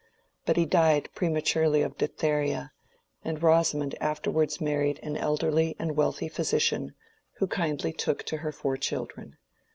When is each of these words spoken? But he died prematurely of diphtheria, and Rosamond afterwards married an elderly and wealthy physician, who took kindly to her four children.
But 0.47 0.57
he 0.57 0.65
died 0.65 1.09
prematurely 1.13 1.83
of 1.83 1.95
diphtheria, 1.95 2.71
and 3.23 3.43
Rosamond 3.43 3.93
afterwards 4.01 4.59
married 4.59 4.99
an 5.03 5.15
elderly 5.15 5.75
and 5.77 5.95
wealthy 5.95 6.27
physician, 6.27 6.95
who 7.33 7.45
took 7.45 7.53
kindly 7.55 7.93
to 7.93 8.37
her 8.37 8.51
four 8.51 8.77
children. 8.77 9.37